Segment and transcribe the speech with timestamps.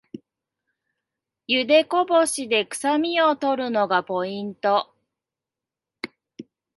[1.45, 4.91] ゆでこぼしでくさみを取るのがポイント